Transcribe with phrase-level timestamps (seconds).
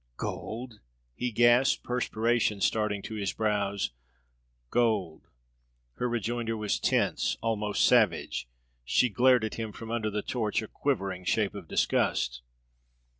[0.17, 0.79] "Gold?"
[1.13, 3.91] he gasped, perspiration starting to his brows.
[4.71, 5.27] "Gold!"
[5.97, 8.47] Her rejoinder was tense, almost savage;
[8.83, 12.41] she glared at him from under the torch, a quivering shape of disgust.